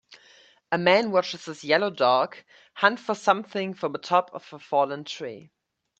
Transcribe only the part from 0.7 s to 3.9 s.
A man watches his yellow dog hunt for something